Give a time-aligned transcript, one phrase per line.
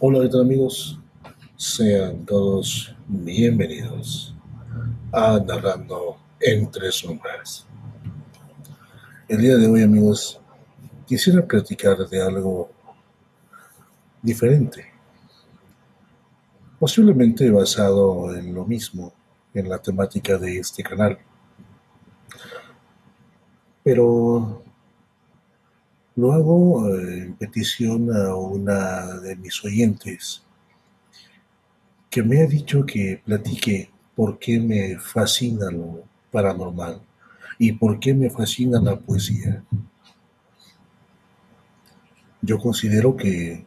[0.00, 0.96] Hola, ¿qué tal amigos?
[1.56, 4.32] Sean todos bienvenidos
[5.10, 7.66] a Narrando entre sombras.
[9.26, 10.40] El día de hoy, amigos,
[11.04, 12.70] quisiera platicar de algo
[14.22, 14.86] diferente,
[16.78, 19.12] posiblemente basado en lo mismo,
[19.52, 21.18] en la temática de este canal.
[23.82, 24.62] Pero
[26.18, 30.42] lo hago eh, en petición a una de mis oyentes
[32.10, 36.02] que me ha dicho que platique por qué me fascina lo
[36.32, 37.00] paranormal
[37.56, 39.62] y por qué me fascina la poesía.
[42.42, 43.64] Yo considero que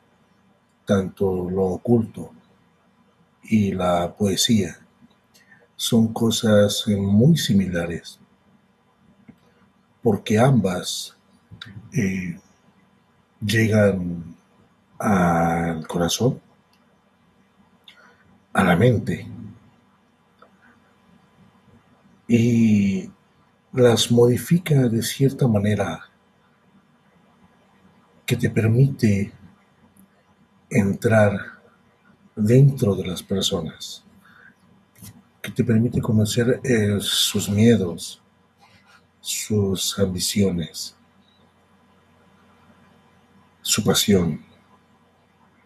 [0.86, 2.34] tanto lo oculto
[3.44, 4.78] y la poesía
[5.78, 8.20] son cosas muy similares,
[10.04, 11.16] porque ambas
[11.94, 12.40] eh,
[13.46, 14.36] llegan
[15.00, 16.40] al corazón,
[18.54, 19.28] a la mente,
[22.28, 23.10] y
[23.74, 26.10] las modifica de cierta manera
[28.26, 29.34] que te permite
[30.70, 31.38] entrar
[32.36, 34.04] dentro de las personas,
[35.42, 38.22] que te permite conocer eh, sus miedos,
[39.20, 40.96] sus ambiciones,
[43.62, 44.44] su pasión,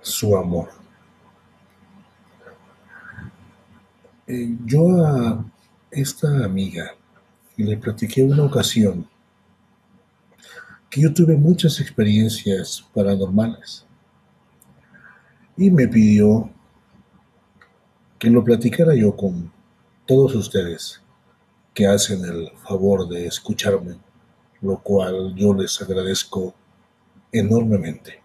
[0.01, 0.69] su amor.
[4.27, 5.45] Eh, yo a
[5.91, 6.95] esta amiga
[7.57, 9.07] le platiqué una ocasión
[10.89, 13.85] que yo tuve muchas experiencias paranormales
[15.57, 16.49] y me pidió
[18.17, 19.51] que lo platicara yo con
[20.05, 21.01] todos ustedes
[21.73, 23.97] que hacen el favor de escucharme,
[24.61, 26.53] lo cual yo les agradezco
[27.31, 28.21] enormemente.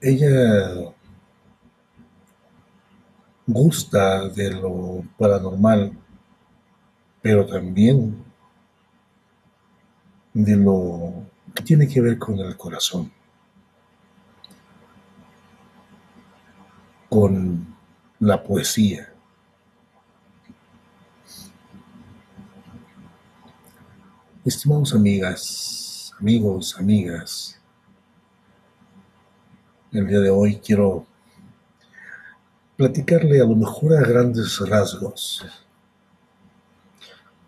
[0.00, 0.94] Ella
[3.46, 5.92] gusta de lo paranormal,
[7.22, 8.22] pero también
[10.34, 11.24] de lo
[11.54, 13.10] que tiene que ver con el corazón,
[17.08, 17.74] con
[18.20, 19.12] la poesía.
[24.48, 27.60] Estimados amigas, amigos, amigas,
[29.92, 31.06] el día de hoy quiero
[32.74, 35.44] platicarle a lo mejor a grandes rasgos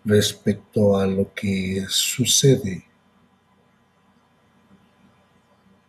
[0.05, 2.85] respecto a lo que sucede.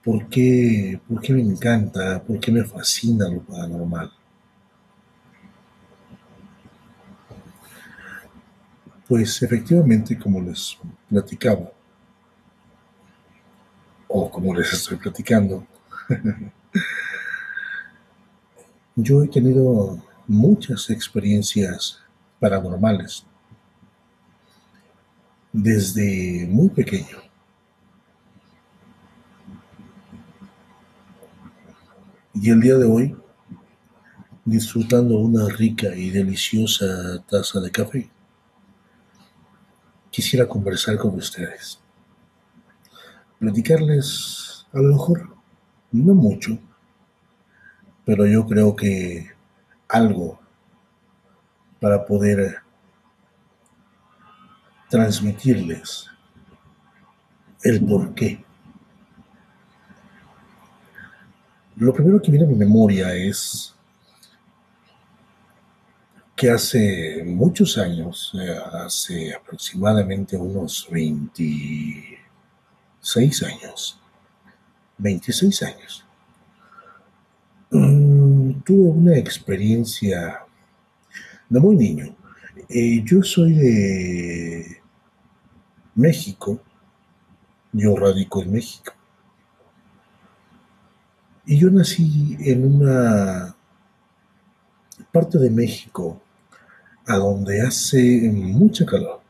[0.03, 2.25] ¿Por qué, ¿Por qué me encanta?
[2.25, 4.11] ¿Por qué me fascina lo paranormal?
[9.13, 11.71] Pues efectivamente, como les platicaba,
[14.09, 15.67] o como les estoy platicando,
[18.97, 21.99] yo he tenido muchas experiencias
[22.41, 23.27] paranormales
[25.53, 27.19] desde muy pequeño.
[32.33, 33.15] Y el día de hoy,
[34.47, 38.11] disfrutando una rica y deliciosa taza de café,
[40.13, 41.81] quisiera conversar con ustedes.
[43.41, 45.35] Platicarles, a lo mejor,
[45.91, 46.59] no mucho,
[48.05, 49.31] pero yo creo que
[49.89, 50.39] algo
[51.81, 52.59] para poder
[54.89, 56.09] transmitirles
[57.63, 58.45] el por qué.
[61.77, 63.75] Lo primero que viene a mi memoria es
[66.43, 74.01] que hace muchos años, eh, hace aproximadamente unos 26 años,
[74.99, 76.05] 26 años,
[77.71, 80.45] mm, tuve una experiencia
[81.49, 82.17] de muy niño.
[82.69, 84.83] Eh, yo soy de
[85.95, 86.61] México,
[87.73, 88.93] yo radico en México.
[91.47, 93.55] Y yo nací en una
[95.13, 96.21] parte de México
[97.07, 99.21] a donde hace mucha calor.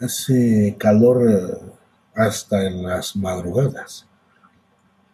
[0.00, 1.72] Hace calor eh,
[2.14, 4.06] hasta en las madrugadas,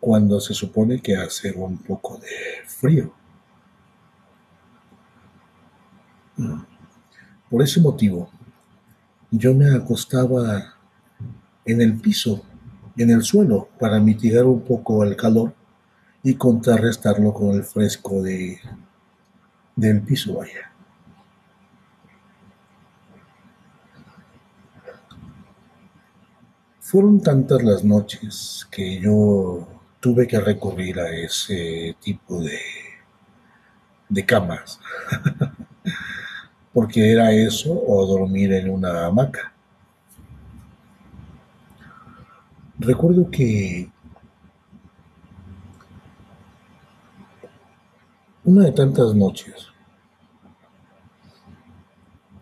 [0.01, 3.13] cuando se supone que hace un poco de frío.
[6.37, 6.63] Mm.
[7.51, 8.31] Por ese motivo,
[9.31, 10.75] yo me acostaba
[11.65, 12.43] en el piso,
[12.97, 15.55] en el suelo, para mitigar un poco el calor
[16.23, 18.59] y contrarrestarlo con el fresco de,
[19.77, 20.74] del piso, vaya.
[26.85, 29.67] Fueron tantas las noches que yo
[30.01, 32.61] tuve que recurrir a ese tipo de,
[34.11, 34.79] de camas,
[36.75, 39.55] porque era eso o dormir en una hamaca.
[42.79, 43.91] Recuerdo que
[48.45, 49.69] una de tantas noches,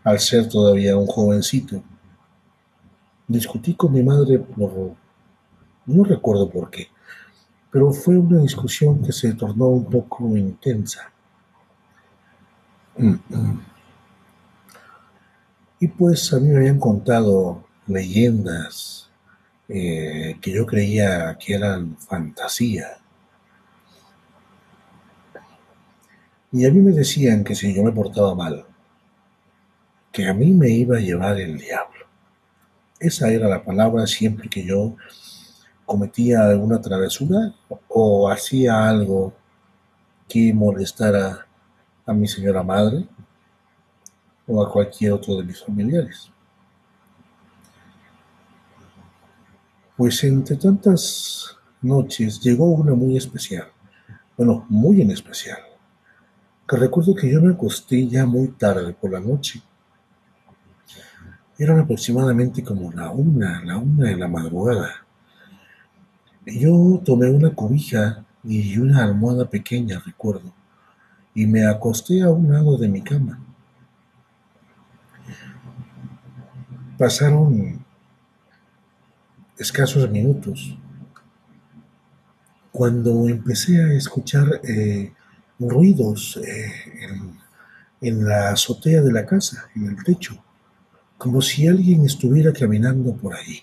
[0.02, 1.84] al ser todavía un jovencito,
[3.26, 4.94] discutí con mi madre por,
[5.86, 6.88] no recuerdo por qué,
[7.70, 11.10] pero fue una discusión que se tornó un poco intensa.
[15.80, 19.10] Y pues a mí me habían contado leyendas
[19.68, 22.98] eh, que yo creía que eran fantasía.
[26.52, 28.66] Y a mí me decían que si yo me portaba mal,
[30.12, 32.06] que a mí me iba a llevar el diablo.
[33.02, 34.94] Esa era la palabra siempre que yo
[35.84, 37.52] cometía alguna travesura
[37.88, 39.34] o hacía algo
[40.28, 41.44] que molestara
[42.06, 43.04] a mi señora madre
[44.46, 46.31] o a cualquier otro de mis familiares.
[49.96, 53.66] Pues entre tantas noches llegó una muy especial,
[54.37, 55.58] bueno, muy en especial,
[56.69, 59.60] que recuerdo que yo me acosté ya muy tarde por la noche.
[61.62, 65.06] Eran aproximadamente como la una, la una de la madrugada.
[66.44, 70.53] Yo tomé una cobija y una almohada pequeña, recuerdo,
[71.37, 73.38] y me acosté a un lado de mi cama.
[76.99, 77.85] Pasaron
[79.56, 80.76] escasos minutos
[82.73, 85.12] cuando empecé a escuchar eh,
[85.61, 87.38] ruidos eh,
[88.00, 90.41] en, la azotea de la casa, en el techo,
[91.22, 93.60] como si alguien estuviera caminando por ahí,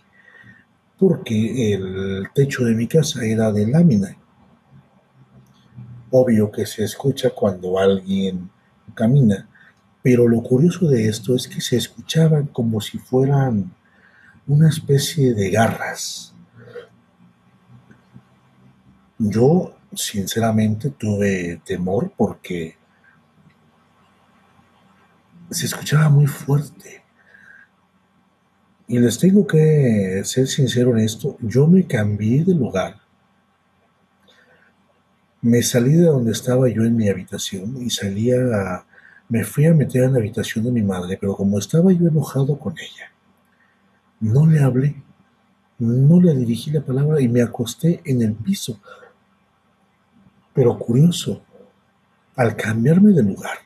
[0.98, 4.16] porque el techo de mi casa era de lámina.
[6.10, 8.50] Obvio que se escucha cuando alguien
[8.96, 9.50] camina,
[10.02, 13.76] pero lo curioso de esto es que se escuchaban como si fueran
[14.48, 16.34] una especie de garras.
[19.18, 22.78] Yo, sinceramente, tuve temor porque
[25.50, 27.09] se escuchaba muy fuerte.
[28.90, 33.00] Y les tengo que ser sincero en esto, yo me cambié de lugar.
[35.44, 38.88] Me salí de donde estaba yo en mi habitación y salía a,
[39.28, 42.58] me fui a meter en la habitación de mi madre, pero como estaba yo enojado
[42.58, 43.12] con ella,
[44.22, 44.96] no le hablé,
[45.78, 48.80] no le dirigí la palabra y me acosté en el piso.
[50.52, 51.44] Pero curioso,
[52.36, 53.60] al cambiarme de lugar,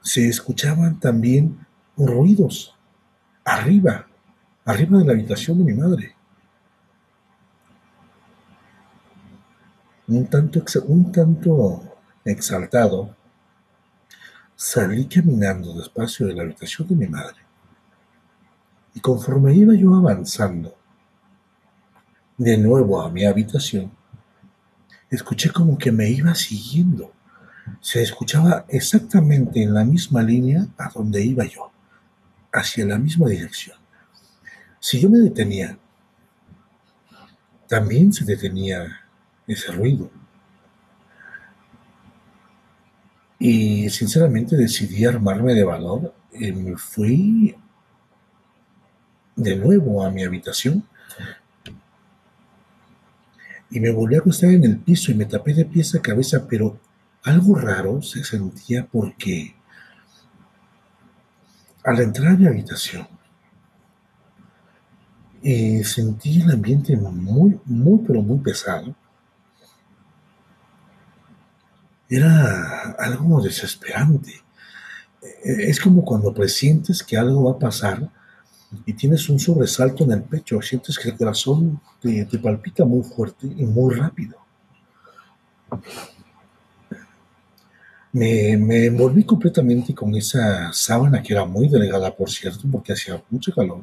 [0.00, 1.66] se escuchaban también
[1.96, 2.76] ruidos
[3.44, 4.06] arriba,
[4.64, 6.14] arriba de la habitación de mi madre.
[10.08, 13.16] Un tanto, un tanto exaltado,
[14.54, 17.42] salí caminando despacio de la habitación de mi madre
[18.94, 20.76] y conforme iba yo avanzando
[22.36, 23.90] de nuevo a mi habitación,
[25.10, 27.12] escuché como que me iba siguiendo.
[27.80, 31.71] Se escuchaba exactamente en la misma línea a donde iba yo,
[32.52, 33.76] hacia la misma dirección.
[34.78, 35.78] Si yo me detenía,
[37.68, 39.00] también se detenía
[39.46, 40.10] ese ruido.
[43.38, 47.56] Y sinceramente decidí armarme de valor y me fui
[49.34, 50.84] de nuevo a mi habitación
[53.70, 56.46] y me volví a acostar en el piso y me tapé de pies a cabeza,
[56.46, 56.78] pero
[57.22, 59.54] algo raro se sentía porque
[61.84, 63.06] al entrar a mi habitación
[65.42, 68.94] eh, sentí el ambiente muy, muy, pero muy pesado.
[72.08, 74.30] Era algo desesperante.
[75.22, 78.08] Eh, es como cuando presientes que algo va a pasar
[78.86, 83.46] y tienes un sobresalto en el pecho, sientes que el corazón te, palpita muy fuerte
[83.46, 84.36] y muy rápido.
[88.12, 93.22] Me, me, envolví completamente con esa sábana que era muy delgada, por cierto, porque hacía
[93.30, 93.82] mucho calor.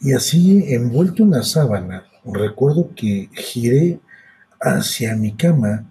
[0.00, 4.00] Y así, envuelto en la sábana, recuerdo que giré
[4.60, 5.84] hacia mi cama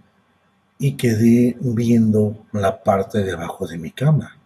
[0.78, 4.38] y quedé viendo la parte de abajo de mi cama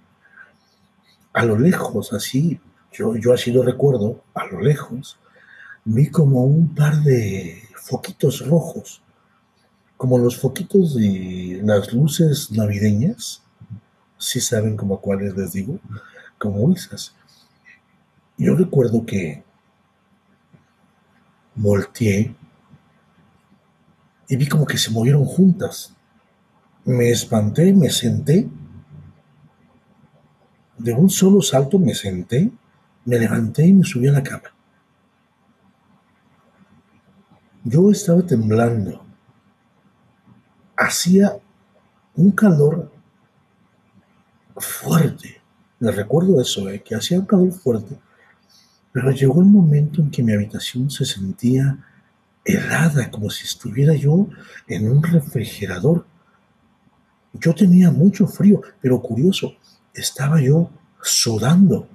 [1.34, 2.60] a lo lejos, así,
[2.92, 5.18] yo, yo así lo recuerdo, a lo lejos,
[5.86, 9.02] vi como un par de foquitos rojos,
[10.02, 13.44] como los foquitos de las luces navideñas,
[14.18, 15.78] si saben como cuáles les digo,
[16.40, 17.14] como esas.
[18.36, 19.44] Yo recuerdo que
[21.54, 22.36] volteé
[24.28, 25.94] y vi como que se movieron juntas.
[26.84, 28.50] Me espanté, me senté.
[30.80, 32.50] De un solo salto me senté,
[33.06, 34.52] me levanté y me subí a la cama.
[37.64, 39.11] Yo estaba temblando.
[40.82, 41.38] Hacía
[42.16, 42.92] un calor
[44.58, 45.40] fuerte.
[45.80, 46.82] Le recuerdo eso, ¿eh?
[46.82, 48.00] que hacía un calor fuerte.
[48.92, 51.78] Pero llegó el momento en que mi habitación se sentía
[52.44, 54.28] helada, como si estuviera yo
[54.68, 56.08] en un refrigerador.
[57.34, 59.54] Yo tenía mucho frío, pero curioso,
[59.94, 61.88] estaba yo sudando,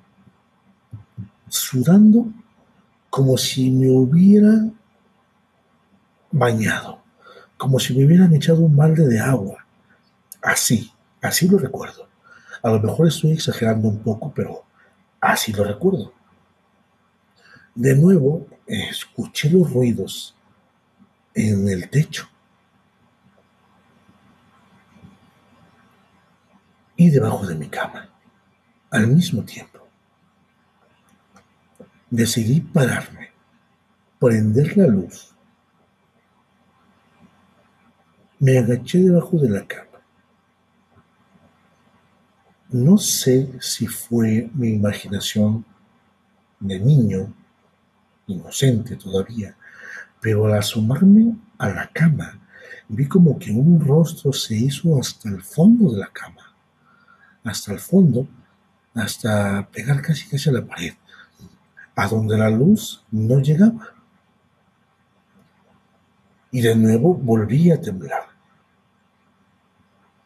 [1.48, 2.32] sudando
[3.10, 4.70] como si me hubiera
[6.30, 7.02] bañado,
[7.56, 9.64] como si me hubieran echado un balde de agua.
[10.42, 12.08] Así, así lo recuerdo.
[12.62, 14.64] A lo mejor estoy exagerando un poco, pero
[15.20, 16.12] así lo recuerdo.
[17.74, 20.34] De nuevo, escuché los ruidos
[21.34, 22.28] en el techo.
[26.96, 28.08] Y debajo de mi cama,
[28.90, 29.86] al mismo tiempo.
[32.08, 33.30] Decidí pararme,
[34.18, 35.35] prender la luz.
[38.38, 39.86] Me agaché debajo de la cama.
[42.70, 45.64] No sé si fue mi imaginación
[46.60, 47.32] de niño,
[48.26, 49.56] inocente todavía,
[50.20, 52.38] pero al asomarme a la cama,
[52.88, 56.54] vi como que un rostro se hizo hasta el fondo de la cama,
[57.42, 58.28] hasta el fondo,
[58.94, 60.92] hasta pegar casi casi a la pared,
[61.94, 63.95] a donde la luz no llegaba.
[66.56, 68.24] Y de nuevo volví a temblar.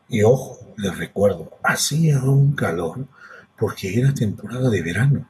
[0.09, 3.07] Y ojo, les recuerdo, hacía un calor
[3.59, 5.27] porque era temporada de verano.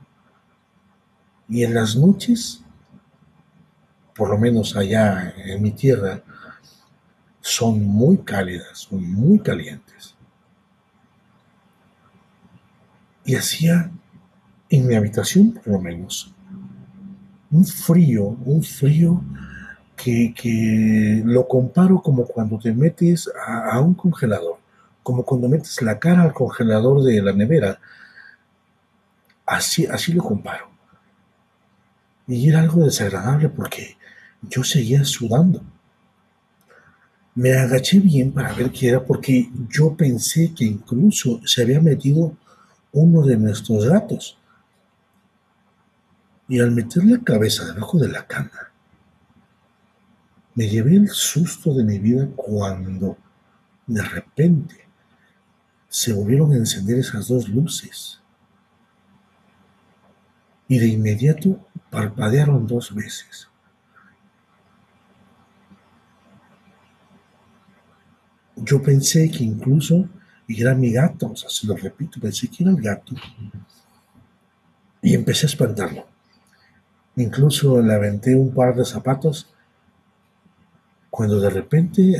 [1.49, 2.65] Y en las noches
[4.21, 6.23] por lo menos allá en mi tierra,
[7.41, 10.15] son muy cálidas, son muy calientes.
[13.25, 13.91] Y hacía
[14.69, 16.35] en mi habitación, por lo menos,
[17.51, 19.25] un frío, un frío
[20.03, 24.59] que, lo comparo como cuando te metes a, a, un congelador,
[25.03, 27.79] como cuando metes la cara al congelador de la nevera.
[29.47, 30.71] Así, así lo comparo.
[32.27, 33.97] Y era algo desagradable porque
[34.43, 35.63] yo seguía sudando.
[37.35, 42.37] Me agaché bien para ver qué era porque yo pensé que incluso se había metido
[42.93, 44.37] uno de nuestros gatos.
[46.49, 48.70] Y al meter la cabeza debajo de la cama,
[50.55, 53.17] me llevé el susto de mi vida cuando
[53.87, 54.89] de repente
[55.89, 58.21] se volvieron a encender esas dos luces.
[60.69, 63.51] Y de inmediato parpadearon dos veces.
[68.65, 70.09] yo pensé que incluso
[70.49, 73.15] era mi gato, o sea, se lo repito, pensé que era el gato.
[75.03, 76.07] Y empecé a espantarlo.
[77.17, 79.53] Incluso le aventé un par de zapatos
[81.11, 82.17] cuando de repente,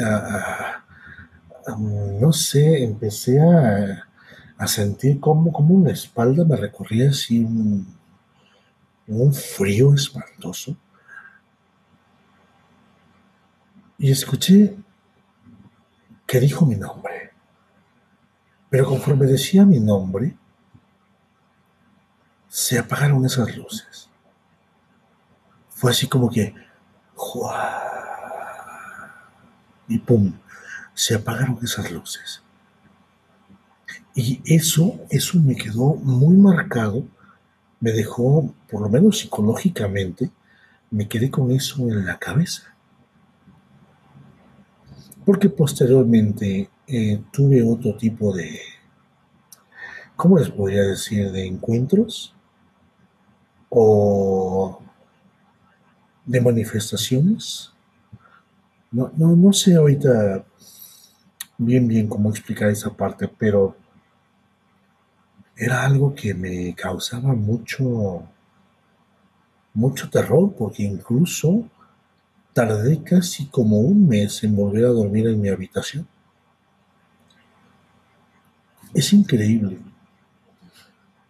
[1.79, 4.07] no sé, empecé a,
[4.67, 7.97] sentir como, como una espalda me recorría así un,
[9.07, 10.77] un frío espantoso.
[13.97, 14.77] Y escuché
[16.27, 17.33] que dijo mi nombre.
[18.71, 20.37] Pero conforme decía mi nombre,
[22.49, 24.09] se apagaron esas luces.
[25.71, 26.55] Fue así como que,
[29.91, 30.33] y pum,
[30.95, 32.43] se apagaron esas luces.
[34.15, 37.07] Y eso, eso me quedó muy marcado,
[37.81, 40.31] me dejó, por lo menos psicológicamente,
[40.91, 42.71] me quedé con eso en la cabeza
[45.31, 48.59] porque posteriormente eh, tuve otro tipo de,
[50.17, 52.35] ¿cómo les podría decir?, de encuentros
[53.69, 54.81] o
[56.25, 57.70] de manifestaciones.
[58.93, 60.45] No, no, no sé ahorita
[61.59, 63.77] bien, bien cómo explicar esa parte, pero
[65.57, 68.25] era algo que me causaba mucho,
[69.75, 71.65] mucho terror, porque incluso
[72.53, 76.07] Tardé casi como un mes en volver a dormir en mi habitación.
[78.93, 79.79] Es increíble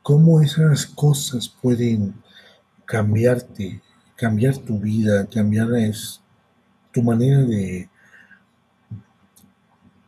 [0.02, 2.14] cómo esas cosas pueden
[2.86, 3.82] cambiarte,
[4.16, 5.74] cambiar tu vida, cambiar
[6.92, 7.88] tu manera de,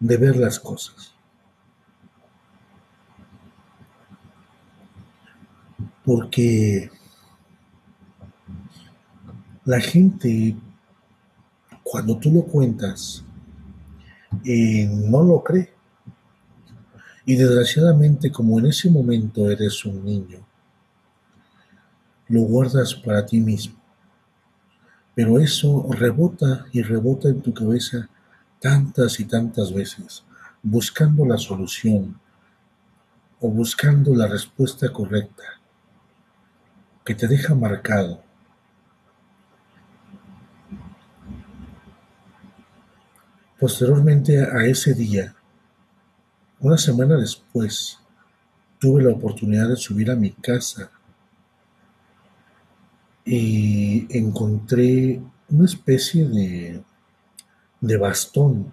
[0.00, 1.14] de ver las cosas.
[6.04, 6.90] Porque
[9.64, 10.56] La gente,
[11.84, 13.22] cuando tú lo cuentas,
[14.44, 15.72] eh, no lo cree.
[17.24, 20.40] Y desgraciadamente, como en ese momento eres un niño,
[22.26, 23.81] lo guardas para ti mismo.
[25.14, 28.08] Pero eso rebota y rebota en tu cabeza
[28.60, 30.24] tantas y tantas veces,
[30.62, 32.18] buscando la solución
[33.40, 35.42] o buscando la respuesta correcta,
[37.04, 38.22] que te deja marcado.
[43.58, 45.34] Posteriormente a ese día,
[46.60, 47.98] una semana después,
[48.78, 50.90] tuve la oportunidad de subir a mi casa
[53.24, 56.82] y encontré una especie de,
[57.80, 58.72] de bastón,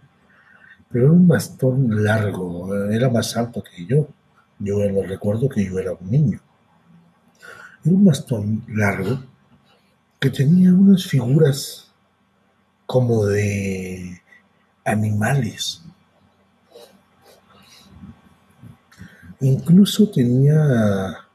[0.89, 4.07] pero era un bastón largo, era más alto que yo.
[4.57, 6.41] Yo lo recuerdo que yo era un niño.
[7.85, 9.19] Era un bastón largo
[10.19, 11.93] que tenía unas figuras
[12.85, 14.21] como de
[14.83, 15.83] animales.
[19.39, 21.28] Incluso tenía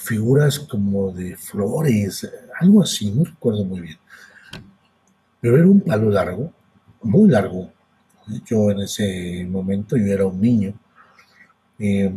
[0.00, 3.98] figuras como de flores, algo así, no recuerdo muy bien.
[5.40, 6.52] Pero era un palo largo,
[7.02, 7.70] muy largo.
[8.46, 10.74] Yo en ese momento, yo era un niño.
[11.78, 12.12] Eh,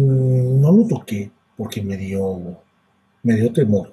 [0.00, 2.58] no lo toqué porque me dio,
[3.22, 3.92] me dio temor.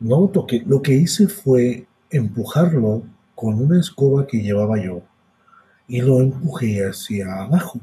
[0.00, 0.62] No lo toqué.
[0.66, 3.02] Lo que hice fue empujarlo
[3.34, 5.02] con una escoba que llevaba yo
[5.88, 7.80] y lo empujé hacia abajo.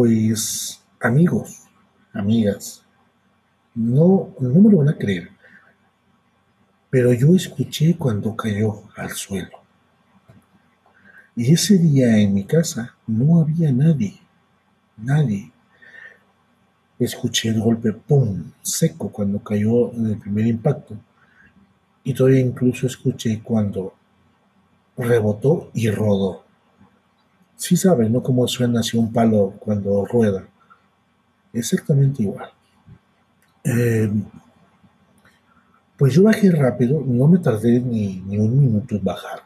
[0.00, 1.68] Pues amigos,
[2.14, 2.82] amigas,
[3.74, 5.28] no, no me lo van a creer,
[6.88, 9.58] pero yo escuché cuando cayó al suelo.
[11.36, 14.18] Y ese día en mi casa no había nadie,
[14.96, 15.52] nadie.
[16.98, 20.96] Escuché el golpe, ¡pum!, seco cuando cayó en el primer impacto.
[22.04, 23.92] Y todavía incluso escuché cuando
[24.96, 26.49] rebotó y rodó.
[27.60, 28.22] Sí saben, ¿no?
[28.22, 30.48] Cómo suena así un palo cuando rueda.
[31.52, 32.50] Exactamente igual.
[33.62, 34.24] Em,
[35.98, 39.42] pues yo bajé rápido, no me tardé ni, ni un minuto en bajar.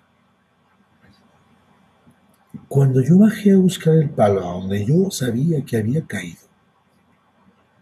[2.68, 6.46] Cuando yo bajé a buscar el palo donde yo sabía que había caído,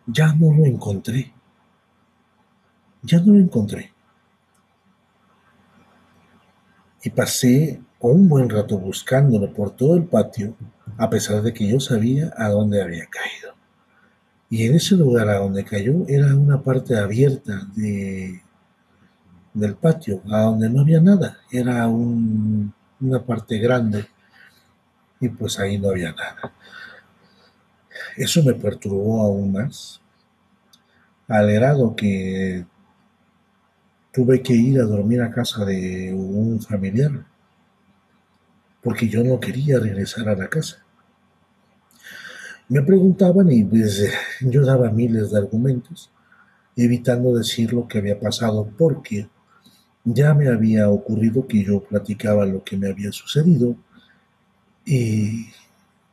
[0.07, 1.31] ya no lo encontré.
[3.03, 3.93] Ya no lo encontré.
[7.03, 10.57] Y pasé un buen rato buscándolo por todo el patio,
[10.99, 13.55] a pesar de que yo sabía a dónde había caído.
[14.51, 18.43] Y en ese lugar a donde cayó era una parte abierta de,
[19.55, 21.39] del patio, a donde no había nada.
[21.51, 24.07] Era una parte grande
[25.21, 26.53] y pues ahí no había nada.
[28.17, 30.01] Eso me perturbó aún más,
[31.29, 32.67] al grado que
[34.13, 37.25] tuve que ir a dormir a casa de un familiar,
[38.83, 40.85] porque yo no quería regresar a la casa.
[42.69, 44.03] Me preguntaban y pues,
[44.41, 46.11] yo daba miles de argumentos,
[46.77, 49.29] evitando decir lo que había pasado, porque
[50.05, 53.77] ya me había ocurrido que yo platicaba lo que me había sucedido
[54.85, 55.47] y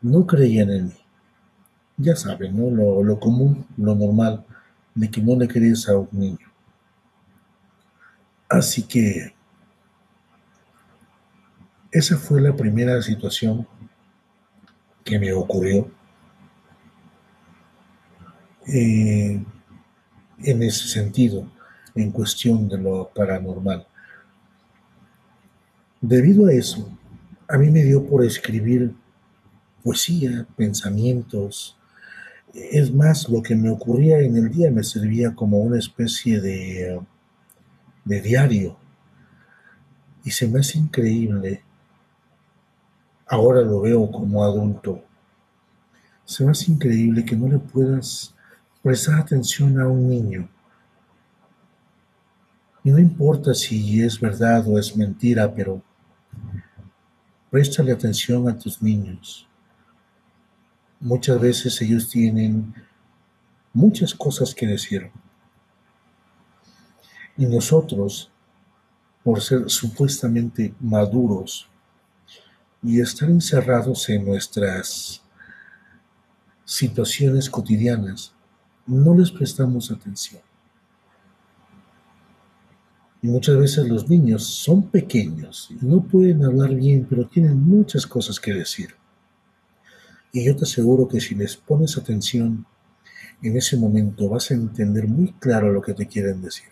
[0.02, 0.94] no creían en mí.
[1.98, 2.70] Ya saben, ¿no?
[2.70, 4.46] Lo, lo común, lo normal,
[4.96, 6.48] de que no le crees a un niño.
[8.48, 9.34] Así que
[11.91, 13.67] esa fue la primera situación
[15.04, 15.89] que me ocurrió
[18.67, 19.43] eh,
[20.43, 21.52] en ese sentido,
[21.95, 23.88] en cuestión de lo paranormal.
[26.02, 26.89] Debido a eso,
[27.47, 28.93] a mí me dio por escribir
[29.84, 31.78] poesía, pensamientos.
[32.54, 36.99] Es más, lo que me ocurría en el día me servía como una especie de
[38.10, 38.78] de diario.
[40.23, 41.63] Y se me hace increíble,
[43.30, 45.04] ahora lo veo como adulto,
[46.26, 48.34] se me hace increíble que no le puedas
[48.82, 50.50] prestar atención a un niño.
[52.84, 55.82] Y no importa si es verdad o es mentira, pero
[57.52, 59.48] préstale atención a tus niños.
[61.00, 62.74] Muchas veces ellos tienen
[63.74, 65.12] muchas cosas que decir.
[67.38, 68.32] Y nosotros,
[69.24, 71.70] por ser supuestamente maduros
[72.82, 75.22] y estar encerrados en nuestras
[76.63, 78.34] situaciones cotidianas,
[78.86, 80.42] no les prestamos atención.
[83.22, 88.08] Y muchas veces los niños son pequeños y no pueden hablar bien, pero tienen muchas
[88.08, 88.96] cosas que decir.
[90.32, 92.65] Y yo te aseguro que si les pones atención,
[93.42, 96.70] en ese momento vas a entender muy claro lo que te quieren decir.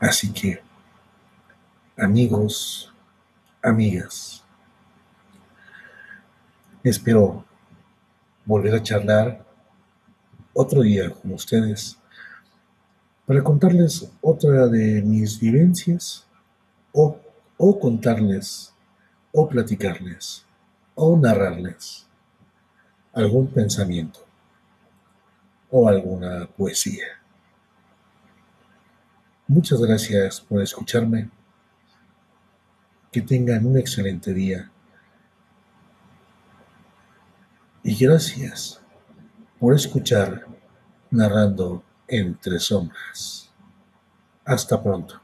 [0.00, 0.60] Así que,
[1.98, 2.94] amigos,
[3.62, 4.42] amigas,
[6.82, 7.44] espero
[8.46, 9.44] volver a charlar
[10.54, 11.98] otro día con ustedes
[13.26, 16.26] para contarles otra de mis vivencias
[16.92, 17.20] o,
[17.78, 18.74] contarles
[19.32, 20.44] o platicarles
[20.94, 22.06] o narrarles
[23.12, 24.20] algún pensamiento
[25.70, 27.04] o alguna poesía.
[29.46, 31.28] Muchas gracias por escucharme.
[33.10, 34.70] Que tengan un excelente día.
[37.82, 38.80] Y gracias
[39.58, 40.46] por escuchar
[41.10, 43.50] narrando entre sombras.
[44.44, 45.20] Hasta pronto.